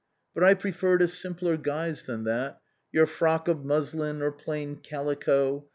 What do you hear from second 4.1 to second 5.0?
or phiin